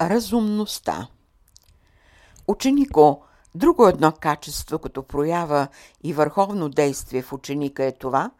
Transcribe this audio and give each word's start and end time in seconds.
Разумността 0.00 1.08
Ученико, 2.48 3.24
друго 3.54 3.88
едно 3.88 4.12
качество, 4.12 4.78
като 4.78 5.02
проява 5.02 5.68
и 6.02 6.12
върховно 6.12 6.68
действие 6.68 7.22
в 7.22 7.32
ученика 7.32 7.84
е 7.84 7.92
това, 7.92 8.30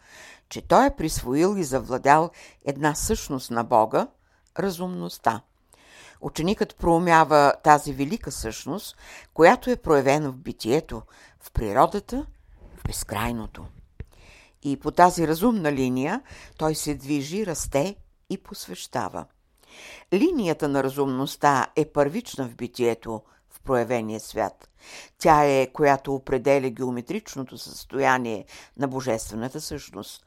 че 0.48 0.62
той 0.62 0.86
е 0.86 0.96
присвоил 0.96 1.56
и 1.58 1.64
завладял 1.64 2.30
една 2.64 2.94
същност 2.94 3.50
на 3.50 3.64
Бога– 3.64 4.08
разумността. 4.58 5.40
Ученикът 6.20 6.76
проумява 6.76 7.52
тази 7.64 7.92
велика 7.92 8.32
същност, 8.32 8.96
която 9.34 9.70
е 9.70 9.76
проявена 9.76 10.30
в 10.30 10.36
битието, 10.36 11.02
в 11.40 11.50
природата, 11.50 12.26
в 12.76 12.82
безкрайното. 12.86 13.64
И 14.62 14.76
по 14.76 14.90
тази 14.90 15.28
разумна 15.28 15.72
линия 15.72 16.20
той 16.58 16.74
се 16.74 16.94
движи, 16.94 17.46
расте 17.46 17.96
и 18.30 18.38
посвещава. 18.38 19.24
Линията 20.12 20.68
на 20.68 20.84
разумността 20.84 21.66
е 21.76 21.84
първична 21.84 22.48
в 22.48 22.54
битието, 22.54 23.22
в 23.50 23.60
проявения 23.60 24.20
свят. 24.20 24.68
Тя 25.18 25.44
е, 25.44 25.66
която 25.66 26.14
определя 26.14 26.70
геометричното 26.70 27.58
състояние 27.58 28.44
на 28.76 28.88
божествената 28.88 29.60
същност. 29.60 30.26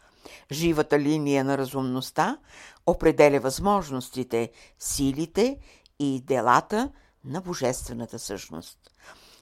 Живата 0.51 0.99
линия 0.99 1.43
на 1.43 1.57
разумността 1.57 2.37
определя 2.85 3.39
възможностите, 3.39 4.51
силите 4.79 5.57
и 5.99 6.21
делата 6.21 6.89
на 7.25 7.41
божествената 7.41 8.19
същност. 8.19 8.77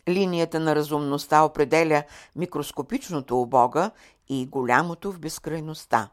Линията 0.10 0.60
на 0.60 0.76
разумността 0.76 1.44
определя 1.44 2.04
микроскопичното 2.36 3.42
у 3.42 3.46
Бога 3.46 3.92
и 4.30 4.46
голямото 4.46 5.12
в 5.12 5.20
безкрайността. 5.20 6.10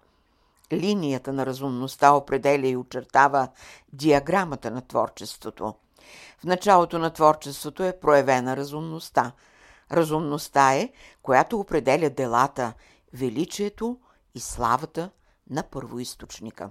Линията 0.72 1.32
на 1.32 1.46
разумността 1.46 2.12
определя 2.12 2.66
и 2.66 2.76
очертава 2.76 3.48
диаграмата 3.92 4.70
на 4.70 4.80
творчеството. 4.80 5.74
В 6.38 6.44
началото 6.44 6.98
на 6.98 7.10
творчеството 7.10 7.84
е 7.84 8.00
проявена 8.00 8.56
разумността. 8.56 9.32
Разумността 9.92 10.74
е, 10.74 10.92
която 11.22 11.60
определя 11.60 12.10
делата, 12.10 12.72
величието 13.12 13.98
и 14.34 14.40
славата 14.40 15.10
на 15.50 15.62
първоисточника. 15.62 16.70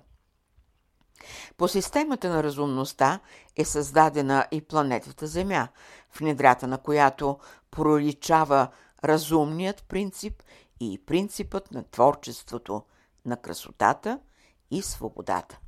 По 1.57 1.67
системата 1.67 2.29
на 2.29 2.43
разумността 2.43 3.19
е 3.55 3.65
създадена 3.65 4.47
и 4.51 4.61
планетата 4.61 5.27
Земя, 5.27 5.67
в 6.11 6.21
недрата 6.21 6.67
на 6.67 6.77
която 6.77 7.39
проличава 7.71 8.67
разумният 9.03 9.83
принцип 9.87 10.43
и 10.79 11.01
принципът 11.05 11.71
на 11.71 11.83
творчеството, 11.83 12.83
на 13.25 13.37
красотата 13.37 14.19
и 14.71 14.81
свободата. 14.81 15.59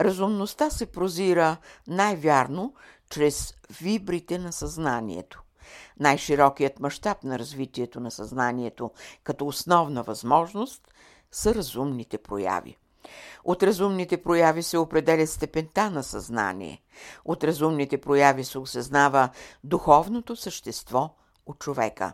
Разумността 0.00 0.70
се 0.70 0.86
прозира 0.86 1.56
най-вярно 1.86 2.74
чрез 3.10 3.54
вибрите 3.80 4.38
на 4.38 4.52
съзнанието. 4.52 5.42
Най-широкият 6.00 6.80
мащаб 6.80 7.24
на 7.24 7.38
развитието 7.38 8.00
на 8.00 8.10
съзнанието 8.10 8.90
като 9.24 9.46
основна 9.46 10.02
възможност 10.02 10.88
са 11.32 11.54
разумните 11.54 12.18
прояви. 12.18 12.76
От 13.44 13.62
разумните 13.62 14.22
прояви 14.22 14.62
се 14.62 14.78
определя 14.78 15.26
степента 15.26 15.90
на 15.90 16.02
съзнание. 16.02 16.82
От 17.24 17.44
разумните 17.44 18.00
прояви 18.00 18.44
се 18.44 18.58
осъзнава 18.58 19.28
духовното 19.64 20.36
същество 20.36 21.14
от 21.46 21.58
човека. 21.58 22.12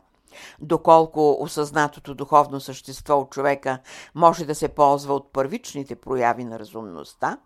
Доколко 0.61 1.37
осъзнатото 1.41 2.15
духовно 2.15 2.61
същество 2.61 3.19
от 3.19 3.31
човека 3.31 3.79
може 4.15 4.45
да 4.45 4.55
се 4.55 4.69
ползва 4.69 5.15
от 5.15 5.33
първичните 5.33 5.97
прояви 5.97 6.45
на 6.45 6.59
разумността, 6.59 7.39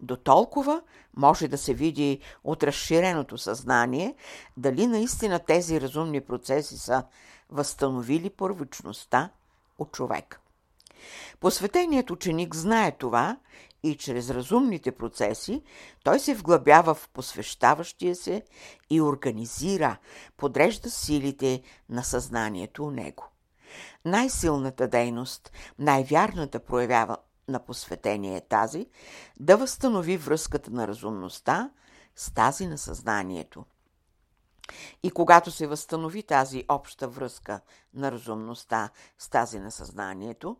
до 0.00 0.16
толкова 0.16 0.82
може 1.16 1.48
да 1.48 1.58
се 1.58 1.74
види 1.74 2.20
от 2.44 2.62
разширеното 2.62 3.38
съзнание 3.38 4.14
дали 4.56 4.86
наистина 4.86 5.38
тези 5.38 5.80
разумни 5.80 6.20
процеси 6.20 6.78
са 6.78 7.04
възстановили 7.50 8.30
първичността 8.30 9.30
от 9.78 9.92
човека. 9.92 10.38
Посветеният 11.40 12.10
ученик 12.10 12.54
знае 12.54 12.92
това 12.92 13.36
и 13.82 13.96
чрез 13.96 14.30
разумните 14.30 14.92
процеси 14.92 15.62
той 16.04 16.20
се 16.20 16.34
вглъбява 16.34 16.94
в 16.94 17.08
посвещаващия 17.08 18.16
се 18.16 18.42
и 18.90 19.00
организира, 19.00 19.96
подрежда 20.36 20.90
силите 20.90 21.62
на 21.88 22.04
съзнанието 22.04 22.84
у 22.84 22.90
него. 22.90 23.28
Най-силната 24.04 24.88
дейност, 24.88 25.52
най-вярната 25.78 26.60
проявява 26.60 27.16
на 27.48 27.64
посветение 27.64 28.36
е 28.36 28.48
тази 28.48 28.86
да 29.40 29.56
възстанови 29.56 30.16
връзката 30.16 30.70
на 30.70 30.88
разумността 30.88 31.70
с 32.16 32.34
тази 32.34 32.66
на 32.66 32.78
съзнанието. 32.78 33.64
И 35.02 35.10
когато 35.10 35.50
се 35.50 35.66
възстанови 35.66 36.22
тази 36.22 36.64
обща 36.68 37.08
връзка 37.08 37.60
на 37.94 38.12
разумността 38.12 38.90
с 39.18 39.28
тази 39.28 39.58
на 39.58 39.70
съзнанието, 39.70 40.56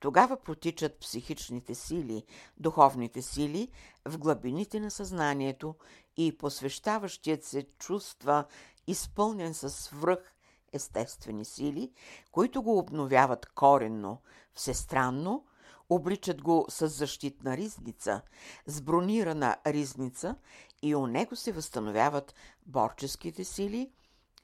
тогава 0.00 0.36
протичат 0.36 1.00
психичните 1.00 1.74
сили, 1.74 2.24
духовните 2.56 3.22
сили 3.22 3.68
в 4.04 4.18
глъбините 4.18 4.80
на 4.80 4.90
съзнанието 4.90 5.74
и 6.16 6.38
посвещаващият 6.38 7.44
се 7.44 7.66
чувства 7.78 8.44
изпълнен 8.86 9.54
с 9.54 9.70
свръх 9.70 10.34
естествени 10.72 11.44
сили, 11.44 11.92
които 12.32 12.62
го 12.62 12.78
обновяват 12.78 13.46
коренно, 13.46 14.18
всестранно, 14.54 15.44
обличат 15.90 16.42
го 16.42 16.66
с 16.68 16.88
защитна 16.88 17.56
ризница, 17.56 18.20
с 18.66 18.80
бронирана 18.80 19.56
ризница 19.66 20.36
и 20.82 20.94
у 20.94 21.06
него 21.06 21.36
се 21.36 21.52
възстановяват 21.52 22.34
борческите 22.66 23.44
сили, 23.44 23.90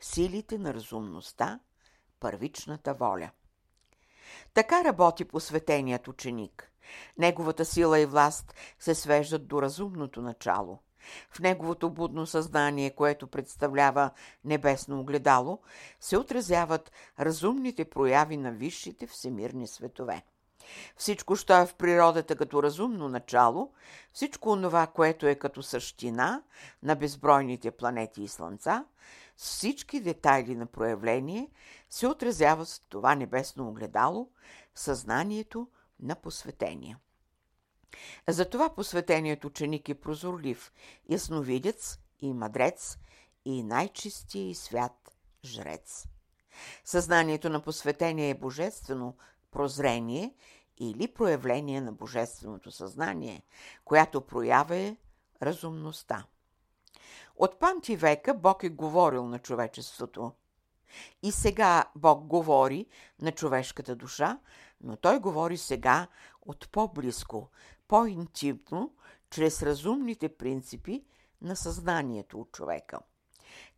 силите 0.00 0.58
на 0.58 0.74
разумността, 0.74 1.60
първичната 2.20 2.94
воля. 2.94 3.30
Така 4.54 4.84
работи 4.84 5.24
посветеният 5.24 6.08
ученик. 6.08 6.72
Неговата 7.18 7.64
сила 7.64 8.00
и 8.00 8.06
власт 8.06 8.54
се 8.78 8.94
свеждат 8.94 9.46
до 9.46 9.62
разумното 9.62 10.22
начало. 10.22 10.78
В 11.30 11.40
неговото 11.40 11.90
будно 11.90 12.26
съзнание, 12.26 12.90
което 12.90 13.26
представлява 13.26 14.10
небесно 14.44 15.00
огледало, 15.00 15.58
се 16.00 16.18
отразяват 16.18 16.92
разумните 17.20 17.84
прояви 17.84 18.36
на 18.36 18.52
висшите 18.52 19.06
всемирни 19.06 19.66
светове. 19.66 20.22
Всичко, 20.96 21.36
що 21.36 21.60
е 21.60 21.66
в 21.66 21.74
природата 21.74 22.36
като 22.36 22.62
разумно 22.62 23.08
начало, 23.08 23.72
всичко 24.12 24.50
онова, 24.50 24.86
което 24.86 25.26
е 25.26 25.34
като 25.34 25.62
същина 25.62 26.42
на 26.82 26.94
безбройните 26.94 27.70
планети 27.70 28.22
и 28.22 28.28
слънца, 28.28 28.84
всички 29.36 30.00
детайли 30.00 30.54
на 30.54 30.66
проявление, 30.66 31.50
се 31.90 32.06
отразява 32.06 32.66
с 32.66 32.80
това 32.88 33.14
небесно 33.14 33.68
огледало, 33.68 34.28
съзнанието 34.74 35.68
на 36.00 36.14
посветение. 36.14 36.96
Затова 38.28 38.74
посветеният 38.74 39.44
ученик 39.44 39.88
е 39.88 39.94
прозорлив, 39.94 40.72
ясновидец 41.10 41.98
и 42.20 42.32
мадрец 42.32 42.98
и 43.44 43.62
най-чистия 43.62 44.50
и 44.50 44.54
свят 44.54 45.16
жрец. 45.44 46.06
Съзнанието 46.84 47.50
на 47.50 47.60
посветение 47.60 48.30
е 48.30 48.34
божествено 48.34 49.16
прозрение 49.50 50.34
или 50.78 51.08
проявление 51.08 51.80
на 51.80 51.92
божественото 51.92 52.70
съзнание, 52.70 53.42
която 53.84 54.20
проява 54.20 54.76
е 54.76 54.96
разумността. 55.42 56.24
От 57.36 57.58
панти 57.58 57.96
века 57.96 58.34
Бог 58.34 58.64
е 58.64 58.68
говорил 58.68 59.26
на 59.26 59.38
човечеството. 59.38 60.32
И 61.22 61.32
сега 61.32 61.84
Бог 61.96 62.24
говори 62.24 62.86
на 63.20 63.32
човешката 63.32 63.96
душа, 63.96 64.38
но 64.80 64.96
Той 64.96 65.18
говори 65.18 65.56
сега 65.56 66.06
от 66.42 66.70
по-близко, 66.72 67.50
по-интимно, 67.88 68.94
чрез 69.30 69.62
разумните 69.62 70.28
принципи 70.28 71.04
на 71.42 71.56
съзнанието 71.56 72.40
от 72.40 72.52
човека. 72.52 72.98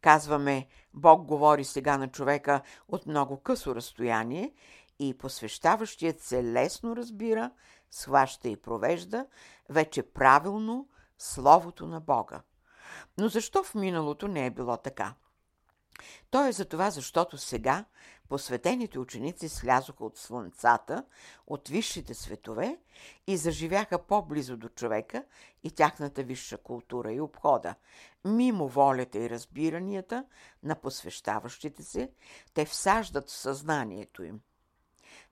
Казваме, 0.01 0.67
Бог 0.95 1.25
говори 1.25 1.65
сега 1.65 1.99
на 1.99 2.09
човека 2.09 2.63
от 2.89 3.07
много 3.07 3.41
късо 3.41 3.75
разстояние 3.75 4.53
и 4.99 5.19
посвещаващият 5.19 6.21
се 6.21 6.45
лесно 6.45 6.97
разбира, 6.97 7.51
схваща 7.91 8.49
и 8.49 8.57
провежда 8.57 9.27
вече 9.69 10.03
правилно 10.03 10.89
Словото 11.19 11.87
на 11.87 12.01
Бога. 12.01 12.43
Но 13.19 13.29
защо 13.29 13.65
в 13.65 13.75
миналото 13.75 14.29
не 14.29 14.47
е 14.47 14.51
било 14.51 14.77
така? 14.77 15.15
То 16.31 16.47
е 16.47 16.53
за 16.53 16.65
това, 16.65 16.91
защото 16.91 17.39
сега 17.39 17.85
посветените 18.29 18.99
ученици 18.99 19.49
слязоха 19.49 20.05
от 20.05 20.19
слънцата, 20.19 21.05
от 21.47 21.69
висшите 21.69 22.15
светове 22.15 22.79
и 23.27 23.37
заживяха 23.37 23.99
по-близо 23.99 24.57
до 24.57 24.69
човека 24.69 25.25
и 25.63 25.71
тяхната 25.71 26.23
висша 26.23 26.59
култура 26.59 27.13
и 27.13 27.21
обхода. 27.21 27.75
Мимо 28.25 28.69
волята 28.69 29.19
и 29.19 29.31
разбиранията 29.31 30.25
на 30.63 30.75
посвещаващите 30.75 31.83
се, 31.83 32.11
те 32.55 32.65
всаждат 32.65 33.29
в 33.29 33.37
съзнанието 33.37 34.23
им. 34.23 34.41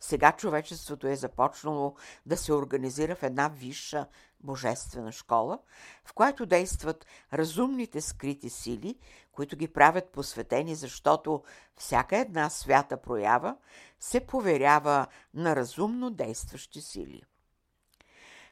Сега 0.01 0.33
човечеството 0.33 1.07
е 1.07 1.17
започнало 1.17 1.95
да 2.27 2.37
се 2.37 2.53
организира 2.53 3.17
в 3.17 3.23
една 3.23 3.49
висша 3.49 4.07
божествена 4.41 5.13
школа, 5.13 5.59
в 6.05 6.13
която 6.13 6.47
действат 6.47 7.07
разумните 7.33 8.01
скрити 8.01 8.51
сили, 8.51 8.99
които 9.33 9.57
ги 9.57 9.69
правят 9.69 10.09
посветени, 10.09 10.75
защото 10.75 11.43
всяка 11.77 12.17
една 12.17 12.51
свята 12.51 12.97
проява 12.97 13.57
се 14.01 14.21
поверява 14.21 15.07
на 15.35 15.57
разумно 15.57 16.11
действащи 16.11 16.81
сили. 16.81 17.23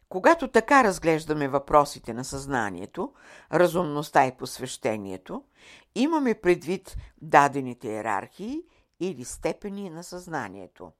Когато 0.08 0.48
така 0.48 0.84
разглеждаме 0.84 1.48
въпросите 1.48 2.14
на 2.14 2.24
съзнанието, 2.24 3.12
разумността 3.52 4.26
и 4.26 4.36
посвещението, 4.36 5.44
имаме 5.94 6.34
предвид 6.34 6.96
дадените 7.22 7.88
иерархии 7.88 8.62
или 9.00 9.24
степени 9.24 9.90
на 9.90 10.04
съзнанието. 10.04 10.92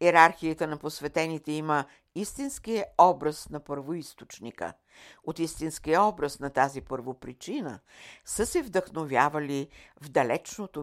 Иерархията 0.00 0.66
на 0.66 0.78
посветените 0.78 1.52
има 1.52 1.84
истинския 2.14 2.86
образ 2.98 3.48
на 3.48 3.60
първоисточника. 3.60 4.72
От 5.24 5.38
истинския 5.38 6.02
образ 6.02 6.40
на 6.40 6.50
тази 6.50 6.80
първопричина 6.80 7.80
са 8.24 8.46
се 8.46 8.62
вдъхновявали 8.62 9.68
в 10.00 10.08
далечното 10.08 10.82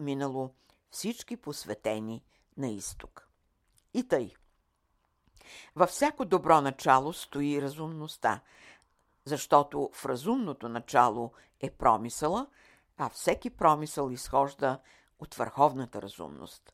минало 0.00 0.50
всички 0.90 1.36
посветени 1.36 2.24
на 2.56 2.68
изток. 2.68 3.28
И 3.94 4.08
тъй. 4.08 4.34
Във 5.76 5.90
всяко 5.90 6.24
добро 6.24 6.60
начало 6.60 7.12
стои 7.12 7.62
разумността, 7.62 8.40
защото 9.24 9.90
в 9.92 10.06
разумното 10.06 10.68
начало 10.68 11.32
е 11.60 11.70
промисъла, 11.70 12.46
а 12.98 13.08
всеки 13.08 13.50
промисъл 13.50 14.10
изхожда 14.10 14.78
от 15.18 15.34
върховната 15.34 16.02
разумност. 16.02 16.72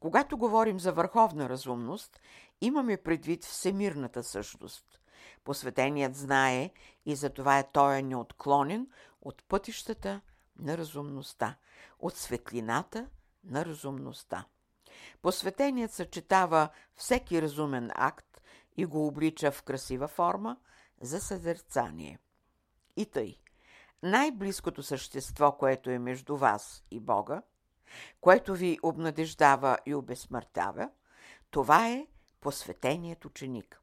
Когато 0.00 0.38
говорим 0.38 0.80
за 0.80 0.92
върховна 0.92 1.48
разумност, 1.48 2.20
имаме 2.60 2.96
предвид 2.96 3.44
всемирната 3.44 4.22
същност. 4.22 5.00
Посветеният 5.44 6.16
знае 6.16 6.70
и 7.06 7.14
затова 7.14 7.58
е 7.58 7.70
той 7.72 7.98
е 7.98 8.02
неотклонен 8.02 8.88
от 9.22 9.44
пътищата 9.44 10.20
на 10.58 10.78
разумността, 10.78 11.56
от 11.98 12.16
светлината 12.16 13.08
на 13.44 13.64
разумността. 13.64 14.44
Посветеният 15.22 15.92
съчетава 15.92 16.68
всеки 16.94 17.42
разумен 17.42 17.90
акт 17.94 18.40
и 18.76 18.86
го 18.86 19.06
облича 19.06 19.50
в 19.50 19.62
красива 19.62 20.08
форма 20.08 20.56
за 21.00 21.20
съзерцание. 21.20 22.18
И 22.96 23.06
тъй, 23.06 23.38
най-близкото 24.02 24.82
същество, 24.82 25.52
което 25.52 25.90
е 25.90 25.98
между 25.98 26.36
вас 26.36 26.84
и 26.90 27.00
Бога, 27.00 27.42
което 28.20 28.54
ви 28.54 28.78
обнадеждава 28.82 29.78
и 29.86 29.94
обезсмъртява, 29.94 30.90
това 31.50 31.88
е 31.88 32.06
посветеният 32.40 33.24
ученик. 33.24 33.80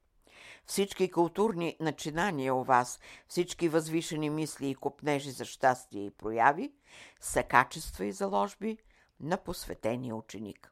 Всички 0.66 1.12
културни 1.12 1.78
начинания 1.80 2.56
у 2.56 2.64
вас, 2.64 3.00
всички 3.28 3.70
възвишени 3.70 4.30
мисли 4.30 4.70
и 4.70 4.76
купнежи 4.76 5.32
за 5.32 5.46
щастие 5.46 6.06
и 6.06 6.12
прояви 6.12 6.74
са 7.20 7.44
качества 7.44 8.06
и 8.06 8.12
заложби 8.12 8.78
на 9.20 9.38
посветения 9.38 10.16
ученик. 10.16 10.72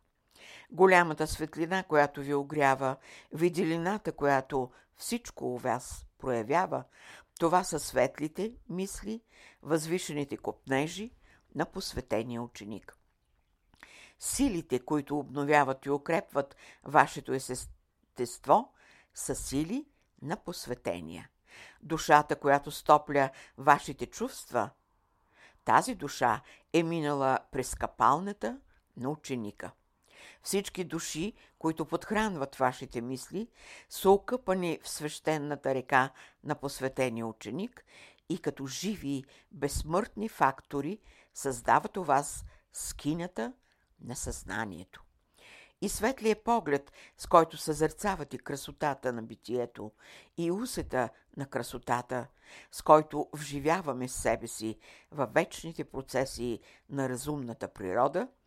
Голямата 0.71 1.27
светлина, 1.27 1.83
която 1.83 2.21
ви 2.21 2.33
огрява, 2.33 2.95
виделината, 3.33 4.11
която 4.11 4.71
всичко 4.95 5.53
у 5.53 5.57
вас 5.57 6.05
проявява, 6.17 6.83
това 7.39 7.63
са 7.63 7.79
светлите 7.79 8.53
мисли, 8.69 9.21
възвишените 9.61 10.37
копнежи 10.37 11.11
на 11.55 11.65
посветения 11.65 12.41
ученик. 12.41 12.97
Силите, 14.19 14.79
които 14.79 15.19
обновяват 15.19 15.85
и 15.85 15.89
укрепват 15.89 16.55
вашето 16.83 17.33
естество, 17.33 18.73
са 19.13 19.35
сили 19.35 19.85
на 20.21 20.37
посветения. 20.37 21.29
Душата, 21.81 22.35
която 22.35 22.71
стопля 22.71 23.29
вашите 23.57 24.05
чувства, 24.05 24.69
тази 25.65 25.95
душа 25.95 26.41
е 26.73 26.83
минала 26.83 27.39
през 27.51 27.75
капалната 27.75 28.59
на 28.97 29.09
ученика. 29.09 29.71
Всички 30.43 30.83
души, 30.83 31.33
които 31.59 31.85
подхранват 31.85 32.55
вашите 32.55 33.01
мисли, 33.01 33.47
са 33.89 34.09
окъпани 34.09 34.79
в 34.83 34.89
свещената 34.89 35.75
река 35.75 36.09
на 36.43 36.55
посветения 36.55 37.27
ученик 37.27 37.85
и 38.29 38.37
като 38.37 38.67
живи, 38.67 39.23
безсмъртни 39.51 40.29
фактори 40.29 40.99
създават 41.33 41.97
у 41.97 42.03
вас 42.03 42.45
скинята 42.73 43.53
на 44.03 44.15
съзнанието. 44.15 45.03
И 45.81 45.89
светлият 45.89 46.43
поглед, 46.43 46.91
с 47.17 47.27
който 47.27 47.57
съзерцавате 47.57 48.37
красотата 48.37 49.13
на 49.13 49.23
битието, 49.23 49.91
и 50.37 50.51
усета 50.51 51.09
на 51.37 51.45
красотата, 51.45 52.27
с 52.71 52.81
който 52.81 53.29
вживяваме 53.33 54.07
себе 54.07 54.47
си 54.47 54.77
във 55.11 55.33
вечните 55.33 55.83
процеси 55.83 56.59
на 56.89 57.09
разумната 57.09 57.67
природа– 57.67 58.27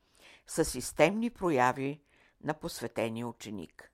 са 0.47 0.65
системни 0.65 1.31
прояви 1.31 2.01
на 2.45 2.55
посветения 2.55 3.29
ученик. 3.29 3.91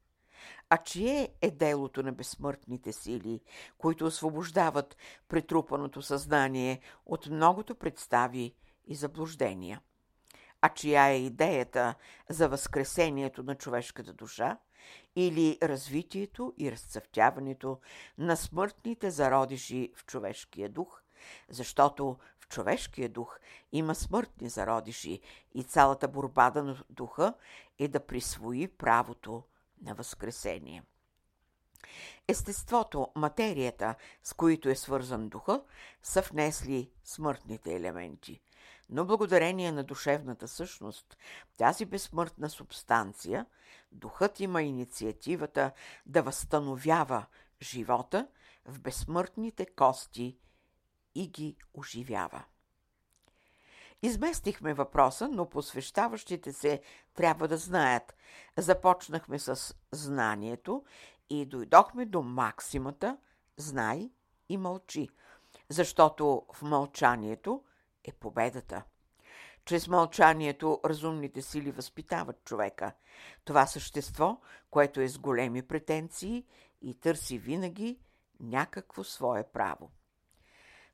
А 0.70 0.78
чие 0.78 1.28
е 1.40 1.50
делото 1.50 2.02
на 2.02 2.12
безсмъртните 2.12 2.92
сили, 2.92 3.40
които 3.78 4.06
освобождават 4.06 4.96
претрупаното 5.28 6.02
съзнание 6.02 6.80
от 7.06 7.26
многото 7.26 7.74
представи 7.74 8.54
и 8.86 8.94
заблуждения? 8.94 9.80
А 10.62 10.68
чия 10.68 11.04
е 11.04 11.16
идеята 11.16 11.94
за 12.28 12.48
възкресението 12.48 13.42
на 13.42 13.54
човешката 13.54 14.12
душа 14.12 14.58
или 15.16 15.58
развитието 15.62 16.54
и 16.58 16.72
разцъфтяването 16.72 17.80
на 18.18 18.36
смъртните 18.36 19.10
зародиши 19.10 19.92
в 19.96 20.06
човешкия 20.06 20.68
дух, 20.68 21.02
защото 21.48 22.18
човешкия 22.48 23.08
дух 23.08 23.38
има 23.72 23.94
смъртни 23.94 24.48
зародиши 24.48 25.20
и 25.54 25.64
цялата 25.64 26.08
борба 26.08 26.50
на 26.50 26.82
духа 26.90 27.34
е 27.78 27.88
да 27.88 28.06
присвои 28.06 28.68
правото 28.68 29.42
на 29.82 29.94
възкресение. 29.94 30.82
Естеството, 32.28 33.08
материята, 33.16 33.94
с 34.22 34.32
които 34.34 34.68
е 34.68 34.74
свързан 34.74 35.28
духа, 35.28 35.62
са 36.02 36.20
внесли 36.20 36.90
смъртните 37.04 37.74
елементи. 37.74 38.40
Но 38.88 39.04
благодарение 39.04 39.72
на 39.72 39.84
душевната 39.84 40.48
същност, 40.48 41.16
тази 41.56 41.84
безсмъртна 41.84 42.50
субстанция, 42.50 43.46
духът 43.92 44.40
има 44.40 44.62
инициативата 44.62 45.72
да 46.06 46.22
възстановява 46.22 47.26
живота 47.62 48.28
в 48.66 48.80
безсмъртните 48.80 49.66
кости 49.66 50.38
и 51.14 51.28
ги 51.28 51.56
оживява. 51.74 52.44
Изместихме 54.02 54.74
въпроса, 54.74 55.28
но 55.28 55.48
посвещаващите 55.48 56.52
се 56.52 56.82
трябва 57.14 57.48
да 57.48 57.56
знаят. 57.56 58.14
Започнахме 58.56 59.38
с 59.38 59.74
знанието 59.92 60.84
и 61.30 61.46
дойдохме 61.46 62.04
до 62.04 62.22
максимата 62.22 63.18
«Знай 63.56 64.10
и 64.48 64.56
мълчи», 64.56 65.08
защото 65.68 66.46
в 66.54 66.62
мълчанието 66.62 67.64
е 68.04 68.12
победата. 68.12 68.82
Чрез 69.64 69.88
мълчанието 69.88 70.80
разумните 70.84 71.42
сили 71.42 71.70
възпитават 71.70 72.44
човека. 72.44 72.92
Това 73.44 73.66
същество, 73.66 74.40
което 74.70 75.00
е 75.00 75.08
с 75.08 75.18
големи 75.18 75.62
претенции 75.62 76.46
и 76.82 76.94
търси 76.94 77.38
винаги 77.38 77.98
някакво 78.40 79.04
свое 79.04 79.44
право. 79.52 79.90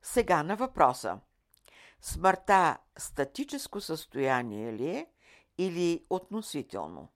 Сега 0.03 0.43
на 0.43 0.57
въпроса. 0.57 1.19
Смъртта 2.01 2.79
статическо 2.99 3.81
състояние 3.81 4.73
ли 4.73 4.89
е 4.89 5.07
или 5.59 6.05
относително? 6.11 7.09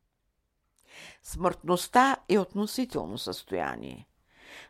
Смъртността 1.23 2.17
е 2.29 2.39
относително 2.39 3.19
състояние, 3.19 4.09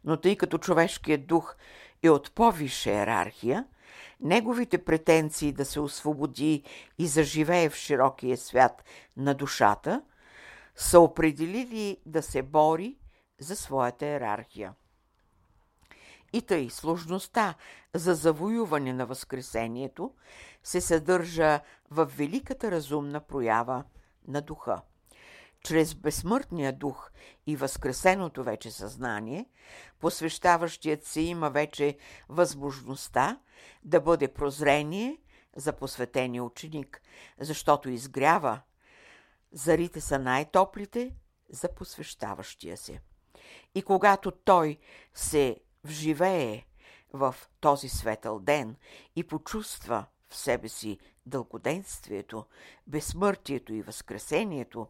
но 0.04 0.16
тъй 0.16 0.36
като 0.36 0.58
човешкият 0.58 1.26
дух 1.26 1.56
е 2.02 2.10
от 2.10 2.34
по-висша 2.34 2.90
иерархия, 2.90 3.66
неговите 4.20 4.84
претенции 4.84 5.52
да 5.52 5.64
се 5.64 5.80
освободи 5.80 6.62
и 6.98 7.06
заживее 7.06 7.68
в 7.68 7.74
широкия 7.74 8.36
свят 8.36 8.84
на 9.16 9.34
душата 9.34 10.02
са 10.76 11.00
определили 11.00 11.96
да 12.06 12.22
се 12.22 12.42
бори 12.42 12.96
за 13.40 13.56
своята 13.56 14.06
иерархия. 14.06 14.74
И 16.32 16.42
тъй 16.42 16.70
сложността 16.70 17.54
за 17.94 18.14
завоюване 18.14 18.92
на 18.92 19.06
Възкресението 19.06 20.14
се 20.62 20.80
съдържа 20.80 21.60
в 21.90 22.04
великата 22.04 22.70
разумна 22.70 23.20
проява 23.20 23.84
на 24.28 24.42
духа. 24.42 24.82
Чрез 25.62 25.94
безсмъртния 25.94 26.72
дух 26.72 27.10
и 27.46 27.56
възкресеното 27.56 28.44
вече 28.44 28.70
съзнание, 28.70 29.46
посвещаващият 30.00 31.04
се 31.04 31.20
има 31.20 31.50
вече 31.50 31.98
възможността 32.28 33.40
да 33.84 34.00
бъде 34.00 34.28
прозрение 34.28 35.18
за 35.56 35.72
посветения 35.72 36.44
ученик, 36.44 37.02
защото 37.38 37.90
изгрява 37.90 38.60
Зарите 39.52 40.00
са 40.00 40.18
най-топлите 40.18 41.14
за 41.50 41.74
посвещаващия 41.74 42.76
се. 42.76 43.00
И 43.74 43.82
когато 43.82 44.30
той 44.30 44.78
се 45.14 45.56
вживее 45.84 46.66
в 47.12 47.34
този 47.60 47.88
светъл 47.88 48.38
ден 48.38 48.76
и 49.16 49.24
почувства 49.24 50.04
в 50.28 50.36
себе 50.36 50.68
си 50.68 50.98
дългоденствието, 51.26 52.46
безсмъртието 52.86 53.74
и 53.74 53.82
възкресението, 53.82 54.86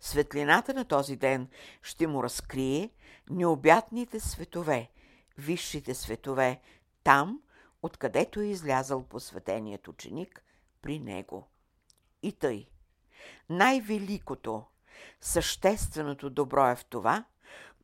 светлината 0.00 0.74
на 0.74 0.84
този 0.84 1.16
ден 1.16 1.48
ще 1.82 2.06
му 2.06 2.22
разкрие 2.22 2.90
необятните 3.30 4.20
светове, 4.20 4.90
висшите 5.38 5.94
светове, 5.94 6.60
там, 7.04 7.40
откъдето 7.82 8.40
е 8.40 8.46
излязал 8.46 9.02
посветеният 9.02 9.88
ученик 9.88 10.42
при 10.82 10.98
него. 10.98 11.48
И 12.22 12.32
тъй. 12.32 12.68
Най-великото, 13.50 14.64
същественото 15.20 16.30
добро 16.30 16.66
е 16.66 16.76
в 16.76 16.84
това 16.84 17.24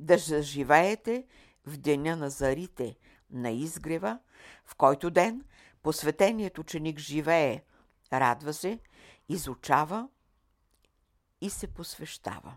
да 0.01 0.19
заживеете 0.19 1.27
в 1.67 1.77
деня 1.77 2.17
на 2.17 2.31
зарите, 2.31 2.97
на 3.31 3.51
изгрева, 3.51 4.19
в 4.65 4.75
който 4.75 5.11
ден 5.11 5.45
посветеният 5.83 6.59
ученик 6.59 6.99
живее, 6.99 7.63
радва 8.13 8.53
се, 8.53 8.79
изучава 9.29 10.09
и 11.41 11.51
се 11.51 11.67
посвещава. 11.67 12.57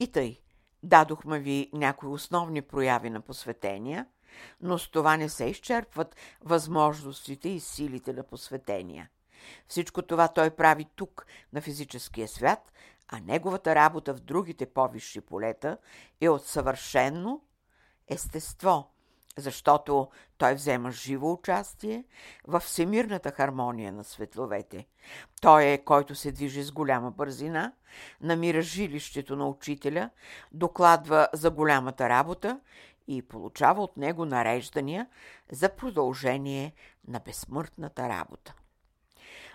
И 0.00 0.12
тъй, 0.12 0.40
дадохме 0.82 1.38
ви 1.38 1.70
някои 1.72 2.08
основни 2.08 2.62
прояви 2.62 3.10
на 3.10 3.20
посветения, 3.20 4.06
но 4.60 4.78
с 4.78 4.90
това 4.90 5.16
не 5.16 5.28
се 5.28 5.44
изчерпват 5.44 6.16
възможностите 6.40 7.48
и 7.48 7.60
силите 7.60 8.12
на 8.12 8.22
посветения. 8.22 9.10
Всичко 9.68 10.02
това 10.02 10.28
той 10.28 10.50
прави 10.50 10.86
тук, 10.96 11.26
на 11.52 11.60
физическия 11.60 12.28
свят, 12.28 12.72
а 13.08 13.20
неговата 13.20 13.74
работа 13.74 14.14
в 14.14 14.20
другите 14.20 14.66
повисши 14.66 15.20
полета 15.20 15.78
е 16.20 16.28
от 16.28 16.46
съвършенно 16.46 17.42
естество, 18.08 18.90
защото 19.38 20.08
той 20.38 20.54
взема 20.54 20.90
живо 20.90 21.32
участие 21.32 22.04
в 22.46 22.60
всемирната 22.60 23.30
хармония 23.30 23.92
на 23.92 24.04
светловете. 24.04 24.86
Той 25.40 25.64
е, 25.64 25.78
който 25.78 26.14
се 26.14 26.32
движи 26.32 26.62
с 26.62 26.72
голяма 26.72 27.10
бързина, 27.10 27.72
намира 28.20 28.62
жилището 28.62 29.36
на 29.36 29.48
учителя, 29.48 30.10
докладва 30.52 31.28
за 31.32 31.50
голямата 31.50 32.08
работа 32.08 32.60
и 33.08 33.22
получава 33.22 33.82
от 33.82 33.96
него 33.96 34.24
нареждания 34.24 35.06
за 35.52 35.68
продължение 35.68 36.72
на 37.08 37.20
безсмъртната 37.20 38.08
работа. 38.08 38.54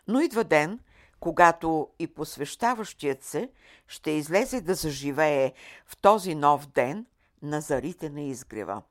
Но 0.07 0.19
идва 0.19 0.43
ден, 0.43 0.79
когато 1.19 1.89
и 1.99 2.07
посвещаващият 2.07 3.23
се 3.23 3.49
ще 3.87 4.11
излезе 4.11 4.61
да 4.61 4.73
заживее 4.73 5.53
в 5.85 5.97
този 5.97 6.35
нов 6.35 6.67
ден 6.67 7.05
на 7.41 7.61
зарите 7.61 8.09
на 8.09 8.21
изгрева. 8.21 8.81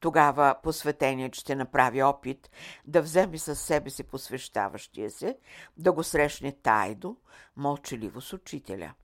Тогава 0.00 0.56
посветеният 0.62 1.34
ще 1.34 1.54
направи 1.54 2.02
опит 2.02 2.50
да 2.86 3.02
вземе 3.02 3.38
със 3.38 3.60
себе 3.60 3.90
си 3.90 4.02
посвещаващия 4.02 5.10
се, 5.10 5.38
да 5.76 5.92
го 5.92 6.04
срещне 6.04 6.52
тайдо, 6.52 7.16
мълчаливо 7.56 8.20
с 8.20 8.32
учителя. 8.32 8.94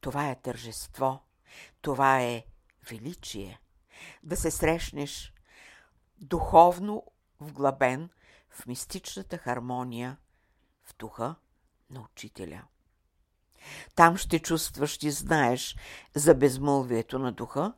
Това 0.00 0.30
е 0.30 0.40
тържество, 0.40 1.20
това 1.80 2.20
е 2.20 2.44
величие. 2.90 3.60
Да 4.22 4.36
се 4.36 4.50
срещнеш 4.50 5.32
духовно 6.18 7.04
вглъбен 7.40 8.08
в 8.50 8.66
мистичната 8.66 9.38
хармония, 9.38 10.16
в 10.82 10.96
духа 10.98 11.34
на 11.90 12.00
учителя. 12.00 12.62
Там 13.94 14.16
ще 14.16 14.38
чувстваш 14.38 15.02
и 15.02 15.10
знаеш 15.10 15.76
за 16.14 16.34
безмълвието 16.34 17.18
на 17.18 17.32
духа, 17.32 17.72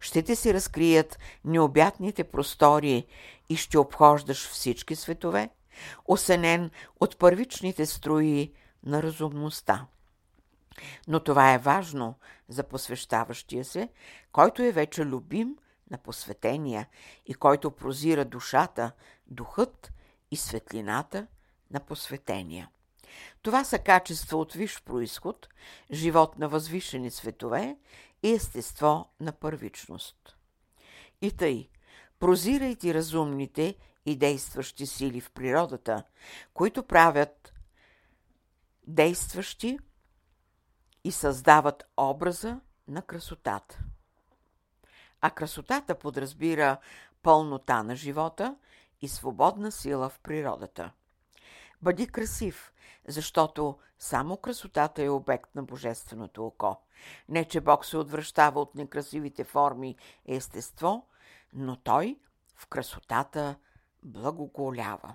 ще 0.00 0.22
ти 0.22 0.36
се 0.36 0.54
разкрият 0.54 1.18
необятните 1.44 2.24
простори 2.24 3.06
и 3.48 3.56
ще 3.56 3.78
обхождаш 3.78 4.48
всички 4.48 4.96
светове, 4.96 5.50
осенен 6.04 6.70
от 7.00 7.18
първичните 7.18 7.86
строи 7.86 8.52
на 8.84 9.02
разумността. 9.02 9.86
Но 11.08 11.20
това 11.20 11.54
е 11.54 11.58
важно 11.58 12.14
за 12.48 12.62
посвещаващия 12.62 13.64
се, 13.64 13.88
който 14.32 14.62
е 14.62 14.72
вече 14.72 15.04
любим 15.04 15.56
на 15.90 15.98
посветения 15.98 16.88
и 17.26 17.34
който 17.34 17.70
прозира 17.70 18.24
душата, 18.24 18.92
духът 19.26 19.92
и 20.30 20.36
светлината 20.36 21.26
на 21.70 21.80
посветения. 21.80 22.68
Това 23.42 23.64
са 23.64 23.78
качества 23.78 24.38
от 24.38 24.52
виш 24.52 24.82
происход, 24.82 25.48
живот 25.92 26.38
на 26.38 26.48
възвишени 26.48 27.10
светове 27.10 27.76
и 28.26 28.32
естество 28.32 29.08
на 29.20 29.32
първичност. 29.32 30.36
И 31.22 31.36
тъй, 31.36 31.68
прозирайте 32.18 32.94
разумните 32.94 33.76
и 34.06 34.16
действащи 34.16 34.86
сили 34.86 35.20
в 35.20 35.30
природата, 35.30 36.02
които 36.54 36.82
правят 36.82 37.54
действащи 38.86 39.78
и 41.04 41.12
създават 41.12 41.84
образа 41.96 42.60
на 42.88 43.02
красотата. 43.02 43.78
А 45.20 45.30
красотата 45.30 45.98
подразбира 45.98 46.76
пълнота 47.22 47.82
на 47.82 47.96
живота 47.96 48.56
и 49.00 49.08
свободна 49.08 49.72
сила 49.72 50.08
в 50.08 50.18
природата. 50.18 50.92
Бъди 51.82 52.06
красив, 52.06 52.72
защото 53.08 53.78
само 53.98 54.36
красотата 54.36 55.02
е 55.02 55.08
обект 55.08 55.54
на 55.54 55.62
божественото 55.62 56.46
око. 56.46 56.85
Не, 57.28 57.44
че 57.44 57.60
Бог 57.60 57.84
се 57.84 57.96
отвръщава 57.96 58.60
от 58.60 58.74
некрасивите 58.74 59.44
форми 59.44 59.96
и 60.26 60.34
естество, 60.34 61.06
но 61.52 61.76
Той 61.76 62.18
в 62.56 62.66
красотата 62.66 63.56
благоголява. 64.02 65.14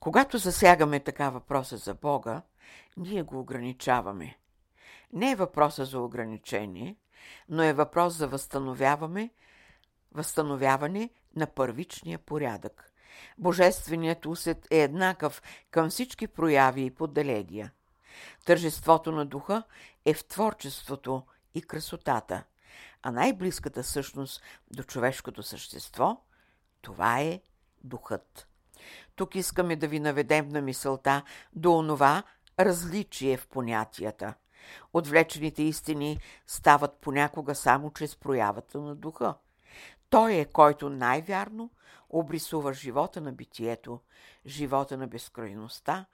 Когато 0.00 0.38
засягаме 0.38 1.00
така 1.00 1.30
въпроса 1.30 1.76
за 1.76 1.94
Бога, 1.94 2.42
ние 2.96 3.22
го 3.22 3.40
ограничаваме. 3.40 4.38
Не 5.12 5.30
е 5.30 5.36
въпроса 5.36 5.84
за 5.84 6.00
ограничение, 6.00 6.96
но 7.48 7.62
е 7.62 7.72
въпрос 7.72 8.14
за 8.14 8.28
възстановяване, 8.28 9.30
възстановяване 10.12 11.10
на 11.36 11.46
първичния 11.46 12.18
порядък. 12.18 12.92
Божественият 13.38 14.26
усет 14.26 14.66
е 14.70 14.78
еднакъв 14.78 15.42
към 15.70 15.90
всички 15.90 16.26
прояви 16.26 16.84
и 16.84 16.90
поделения. 16.90 17.72
Тържеството 18.44 19.12
на 19.12 19.26
духа 19.26 19.62
е 20.04 20.14
в 20.14 20.24
творчеството 20.24 21.22
и 21.54 21.62
красотата, 21.62 22.44
а 23.02 23.10
най-близката 23.10 23.84
същност 23.84 24.42
до 24.70 24.82
човешкото 24.82 25.42
същество– 25.42 26.20
това 26.82 27.20
е 27.20 27.40
духът. 27.84 28.46
Тук 29.16 29.34
искаме 29.34 29.76
да 29.76 29.88
ви 29.88 30.00
наведем 30.00 30.48
на 30.48 30.62
мисълта 30.62 31.22
до 31.52 31.78
онова 31.78 32.22
различие 32.60 33.36
в 33.36 33.48
понятията. 33.48 34.34
Отвлечените 34.92 35.62
истини 35.62 36.20
стават 36.46 36.96
понякога 37.00 37.54
само 37.54 37.92
чрез 37.92 38.16
проявата 38.16 38.80
на 38.80 38.94
духа. 38.94 39.34
Той 40.10 40.34
е, 40.34 40.44
който 40.44 40.90
най-вярно 40.90 41.70
обрисува 42.10 42.72
живота 42.72 43.20
на 43.20 43.32
битието, 43.32 44.00
живота 44.46 44.96
на 44.96 45.06
безкрайността, 45.06 46.06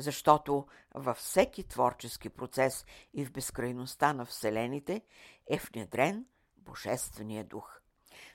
защото 0.00 0.66
във 0.94 1.16
всеки 1.16 1.64
творчески 1.64 2.28
процес 2.28 2.86
и 3.14 3.24
в 3.24 3.32
безкрайността 3.32 4.12
на 4.12 4.24
Вселените 4.24 5.02
е 5.50 5.58
внедрен 5.58 6.26
Божествения 6.56 7.44
дух. 7.44 7.80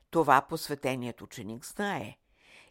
Това 0.10 0.42
посветеният 0.42 1.22
ученик 1.22 1.66
знае. 1.66 2.18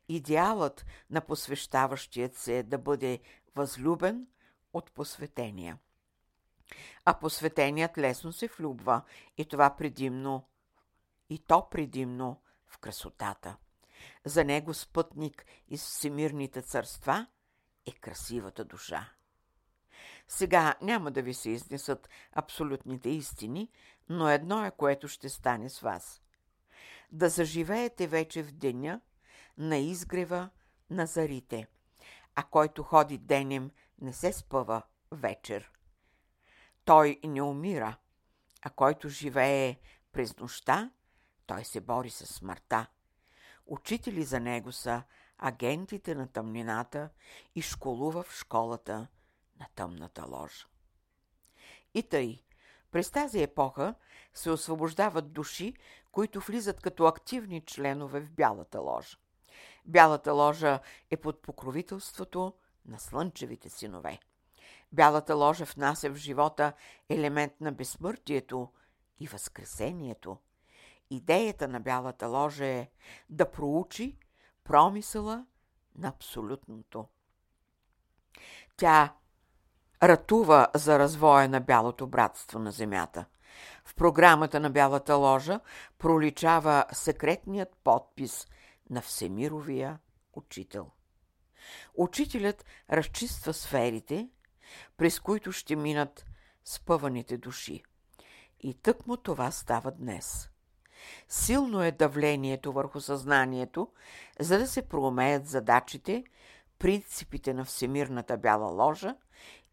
Идеалът 0.08 0.86
на 1.10 1.20
посвещаващият 1.20 2.34
се 2.34 2.58
е 2.58 2.62
да 2.62 2.78
бъде 2.78 3.20
възлюбен 3.54 4.26
от 4.72 4.92
посветения. 4.92 5.78
А 7.04 7.14
посветеният 7.14 7.98
лесно 7.98 8.32
се 8.32 8.48
влюбва 8.58 9.02
и 9.38 9.44
това 9.44 9.76
предимно, 9.76 10.48
и 11.30 11.38
то 11.38 11.68
предимно 11.70 12.40
в 12.66 12.78
красотата. 12.78 13.56
За 14.24 14.44
него 14.44 14.74
спътник 14.74 15.46
из 15.68 15.84
всемирните 15.84 16.62
царства 16.62 17.26
е 17.86 17.92
красивата 17.92 18.64
душа. 18.64 19.10
Сега 20.28 20.74
няма 20.82 21.10
да 21.10 21.22
ви 21.22 21.34
се 21.34 21.50
изнесат 21.50 22.08
абсолютните 22.32 23.10
истини, 23.10 23.70
но 24.08 24.28
едно 24.28 24.64
е, 24.64 24.70
което 24.70 25.08
ще 25.08 25.28
стане 25.28 25.70
с 25.70 25.80
вас. 25.80 26.22
Да 27.12 27.28
заживеете 27.28 28.06
вече 28.06 28.42
в 28.42 28.52
деня 28.52 29.00
на 29.58 29.76
изгрева 29.76 30.50
на 30.90 31.06
зарите, 31.06 31.66
а 32.34 32.42
който 32.42 32.82
ходи 32.82 33.18
денем 33.18 33.70
не 34.00 34.12
се 34.12 34.32
спъва 34.32 34.82
вечер. 35.12 35.70
Той 36.84 37.20
не 37.24 37.42
умира, 37.42 37.96
а 38.62 38.70
който 38.70 39.08
живее 39.08 39.76
през 40.12 40.38
нощта, 40.38 40.90
той 41.46 41.64
се 41.64 41.80
бори 41.80 42.10
с 42.10 42.26
смъртта. 42.26 42.86
Учители 43.66 44.22
за 44.22 44.40
него 44.40 44.72
са 44.72 45.02
агентите 45.38 46.14
на 46.14 46.28
тъмнината 46.28 47.10
и 47.54 47.62
школува 47.62 48.22
в 48.22 48.34
школата 48.34 49.06
на 49.60 49.66
тъмната 49.74 50.26
ложа. 50.26 50.66
И 51.94 52.02
тъй, 52.02 52.42
през 52.90 53.10
тази 53.10 53.42
епоха 53.42 53.94
се 54.34 54.50
освобождават 54.50 55.32
души, 55.32 55.74
които 56.12 56.40
влизат 56.40 56.80
като 56.80 57.06
активни 57.06 57.60
членове 57.60 58.20
в 58.20 58.30
Бялата 58.30 58.80
ложа. 58.80 59.16
Бялата 59.84 60.32
ложа 60.32 60.80
е 61.10 61.16
под 61.16 61.42
покровителството 61.42 62.54
на 62.86 62.98
слънчевите 62.98 63.70
синове. 63.70 64.18
Бялата 64.92 65.34
ложа 65.34 65.64
внася 65.64 66.10
в 66.10 66.16
живота 66.16 66.72
елемент 67.08 67.52
на 67.60 67.72
безсмъртието 67.72 68.72
и 69.20 69.26
възкресението. 69.26 70.38
Идеята 71.10 71.68
на 71.68 71.80
Бялата 71.80 72.26
ложа 72.26 72.64
е 72.64 72.90
да 73.30 73.50
проучи 73.50 74.18
промисъла 74.64 75.46
на 75.98 76.08
абсолютното. 76.08 77.08
Тя 78.76 79.14
ратува 80.02 80.68
за 80.74 80.98
развоя 80.98 81.48
на 81.48 81.60
Бялото 81.60 82.06
братство 82.06 82.58
на 82.58 82.72
Земята. 82.72 83.24
В 83.84 83.94
програмата 83.94 84.60
на 84.60 84.70
Бялата 84.70 85.14
ложа 85.14 85.60
проличава 85.98 86.84
секретният 86.92 87.76
подпис 87.84 88.46
на 88.90 89.00
Всемировия 89.00 89.98
учител. 90.32 90.90
Учителят 91.94 92.64
разчиства 92.90 93.54
сферите, 93.54 94.28
през 94.96 95.20
които 95.20 95.52
ще 95.52 95.76
минат 95.76 96.26
спъваните 96.64 97.38
души. 97.38 97.82
И 98.60 98.74
тъкмо 98.74 99.16
това 99.16 99.50
става 99.50 99.90
днес. 99.90 100.50
Силно 101.28 101.82
е 101.82 101.90
давлението 101.90 102.72
върху 102.72 103.00
съзнанието, 103.00 103.88
за 104.40 104.58
да 104.58 104.66
се 104.66 104.82
проумеят 104.82 105.46
задачите, 105.46 106.24
принципите 106.78 107.54
на 107.54 107.64
Всемирната 107.64 108.36
бяла 108.36 108.70
ложа 108.70 109.14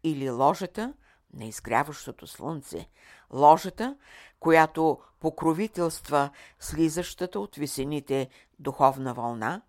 или 0.04 0.30
ложата 0.30 0.94
на 1.34 1.44
изгряващото 1.44 2.26
слънце, 2.26 2.88
ложата, 3.32 3.96
която 4.40 4.98
покровителства 5.20 6.30
слизащата 6.60 7.40
от 7.40 7.56
висените 7.56 8.28
духовна 8.58 9.14
вълна, 9.14 9.62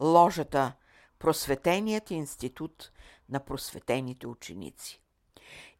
ложата 0.00 0.72
просветеният 1.18 2.10
институт 2.10 2.90
на 3.28 3.40
просветените 3.40 4.26
ученици. 4.26 5.00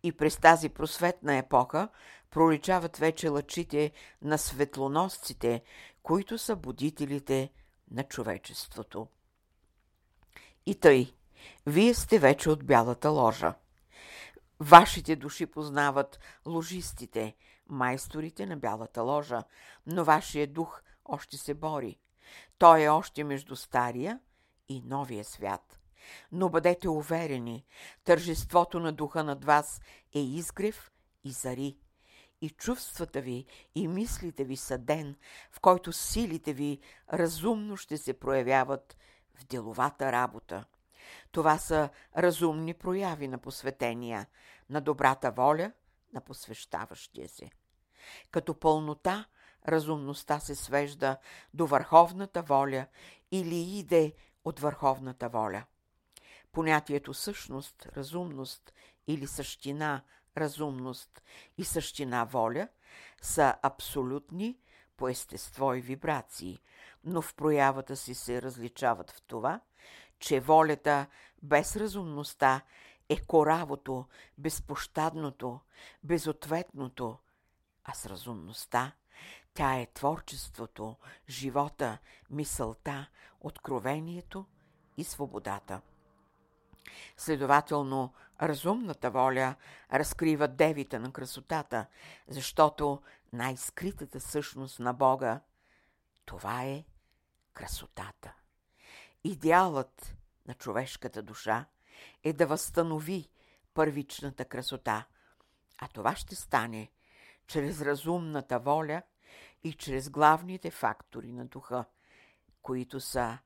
И 0.03 0.13
през 0.13 0.37
тази 0.37 0.69
просветна 0.69 1.37
епоха 1.37 1.89
проличават 2.31 2.97
вече 2.97 3.29
лъчите 3.29 3.93
на 4.23 4.39
светлоносците, 4.39 5.63
които 6.03 6.39
са 6.39 6.57
будителите 6.57 7.53
на 7.91 8.05
човечеството. 8.05 9.09
И 10.67 10.75
тъй, 10.75 11.15
вие 11.67 11.95
сте 11.95 12.19
вече 12.19 12.51
от 12.51 12.65
бялата 12.65 13.11
ложа. 13.11 13.55
Вашите 14.61 15.17
души 15.17 15.47
познават 15.47 16.21
ложистите, 16.47 17.37
майсторите 17.69 18.47
на 18.47 18.57
бялата 18.57 19.03
ложа, 19.03 19.43
но 19.87 20.05
вашия 20.05 20.47
дух 20.47 20.83
още 21.05 21.37
се 21.37 21.55
бори. 21.55 21.99
Той 22.59 22.83
е 22.83 22.89
още 22.89 23.25
между 23.25 23.57
стария 23.57 24.21
и 24.69 24.83
новия 24.85 25.25
свят. 25.25 25.81
Но 26.33 26.49
бъдете 26.49 26.89
уверени, 26.89 27.65
тържеството 28.05 28.81
на 28.81 28.93
духа 28.93 29.25
над 29.25 29.45
вас 29.45 29.81
е 30.15 30.21
изгрев 30.21 30.91
и 31.25 31.31
зари. 31.31 31.77
И 32.41 32.51
чувствата 32.51 33.21
ви 33.21 33.47
и 33.75 33.89
мислите 33.89 34.45
ви 34.45 34.57
са 34.57 34.79
ден, 34.79 35.17
в 35.51 35.61
който 35.61 35.93
силите 35.93 36.53
ви 36.53 36.81
разумно 37.13 37.77
ще 37.77 37.99
се 37.99 38.13
проявяват 38.13 38.97
в 39.35 39.45
деловата 39.45 40.13
работа. 40.13 40.65
Това 41.33 41.59
са 41.59 41.89
разумни 42.17 42.75
прояви 42.75 43.29
на 43.29 43.39
посветения, 43.39 44.27
на 44.71 44.81
добрата 44.81 45.31
воля 45.31 45.73
на 46.13 46.21
посвещаващия 46.21 47.29
се. 47.29 47.51
Като 48.31 48.55
пълнота, 48.55 49.25
разумността 49.69 50.41
се 50.41 50.55
свежда 50.55 51.17
до 51.55 51.67
върховната 51.67 52.43
воля 52.43 52.87
или 53.31 53.79
иде 53.79 54.15
от 54.45 54.61
върховната 54.61 55.29
воля. 55.29 55.65
Понятието 56.53 57.15
същност, 57.15 57.87
разумност 57.97 58.73
или 59.07 59.27
същина, 59.27 60.03
разумност 60.37 61.23
и 61.59 61.65
същина 61.65 62.25
воля 62.25 62.69
са 63.23 63.55
абсолютни 63.63 64.59
по 64.97 65.09
естество 65.09 65.75
и 65.75 65.81
вибрации, 65.81 66.61
но 67.05 67.23
в 67.23 67.35
проявата 67.35 67.97
си 67.97 68.15
се 68.15 68.43
различават 68.43 69.11
в 69.11 69.23
това, 69.23 69.61
че 70.19 70.41
волята 70.41 71.07
без 71.43 71.77
разумността 71.77 72.61
е 73.09 73.21
коравото, 73.21 74.07
безпощадното, 74.39 75.61
безответното, 76.03 77.19
а 77.85 77.95
с 77.95 78.07
разумността 78.07 78.93
тя 79.55 79.75
е 79.81 79.87
творчеството, 79.87 80.97
живота, 81.29 81.99
мисълта, 82.31 83.09
откровението 83.41 84.47
и 84.97 85.05
свободата. 85.05 85.81
Следователно, 87.17 88.15
разумната 88.43 89.11
воля 89.11 89.55
разкрива 89.93 90.49
девите 90.49 90.99
на 90.99 91.13
красотата, 91.13 91.87
защото 92.29 93.03
най-скритата 93.33 94.21
същност 94.21 94.81
на 94.81 94.93
Бога 94.93 95.41
това 96.25 96.65
е 96.65 96.85
красотата. 97.53 98.35
Идеалът 99.25 100.17
на 100.47 100.55
човешката 100.55 101.23
душа 101.23 101.67
е 102.23 102.33
да 102.33 102.47
възстанови 102.47 103.31
първичната 103.75 104.45
красота, 104.45 105.07
а 105.79 105.89
това 105.89 106.17
ще 106.17 106.35
стане 106.35 106.91
чрез 107.47 107.81
разумната 107.81 108.59
воля 108.59 109.03
и 109.65 109.73
чрез 109.73 110.11
главните 110.11 110.71
фактори 110.71 111.33
на 111.33 111.47
духа, 111.47 111.85
които 112.63 113.01
са 113.01 113.39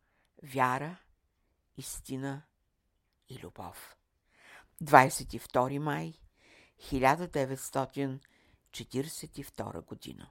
вяра, 0.43 0.97
истина 1.77 2.43
и 3.29 3.39
любов. 3.39 3.97
22 4.81 5.81
май 5.81 6.19
1942 6.91 9.81
година 9.83 10.29